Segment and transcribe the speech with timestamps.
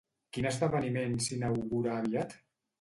[0.37, 2.39] Quin esdeveniment s'inaugura aviat?